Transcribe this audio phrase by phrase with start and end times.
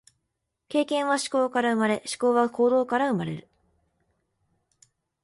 [0.67, 3.47] 経験は思考から生まれ、思考は行動から生まれる。